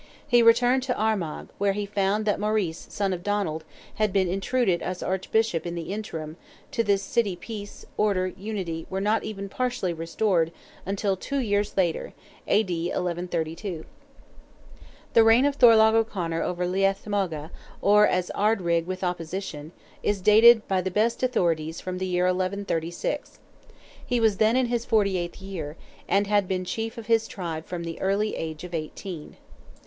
He 0.27 0.41
returned 0.41 0.81
to 0.81 0.99
Armagh, 0.99 1.49
where 1.59 1.73
he 1.73 1.85
found 1.85 2.25
that 2.25 2.39
Maurice, 2.39 2.87
son 2.89 3.13
of 3.13 3.21
Donald, 3.21 3.63
had 3.97 4.11
been 4.11 4.27
intruded 4.27 4.81
as 4.81 5.03
Archbishop 5.03 5.63
in 5.63 5.75
the 5.75 5.93
interim, 5.93 6.37
to 6.71 6.83
this 6.83 7.03
city 7.03 7.35
peace, 7.35 7.85
order, 7.97 8.25
and 8.25 8.37
unity, 8.39 8.87
were 8.89 8.99
not 8.99 9.23
even 9.23 9.47
partially 9.47 9.93
restored, 9.93 10.51
until 10.87 11.15
two 11.15 11.37
years 11.37 11.77
later—A.D., 11.77 12.85
1132. 12.85 13.85
The 15.13 15.23
reign 15.23 15.45
of 15.45 15.57
Thorlogh 15.59 15.93
O'Conor 15.93 16.41
over 16.41 16.65
Leath 16.65 17.05
Mogha, 17.05 17.51
or 17.79 18.07
as 18.07 18.31
Ard 18.31 18.61
Righ 18.63 18.81
"with 18.87 19.03
opposition," 19.03 19.71
is 20.01 20.19
dated 20.19 20.67
by 20.67 20.81
the 20.81 20.89
best 20.89 21.21
authorities 21.21 21.79
from 21.79 21.99
the 21.99 22.07
year 22.07 22.23
1136. 22.25 23.37
He 24.03 24.19
was 24.19 24.37
then 24.37 24.55
in 24.55 24.65
his 24.65 24.83
forty 24.83 25.19
eighth 25.19 25.39
year, 25.43 25.77
and 26.07 26.25
had 26.25 26.47
been 26.47 26.65
chief 26.65 26.97
of 26.97 27.05
his 27.05 27.27
tribe 27.27 27.67
from 27.67 27.83
the 27.83 28.01
early 28.01 28.35
age 28.35 28.63
of 28.63 28.73
eighteen. 28.73 29.37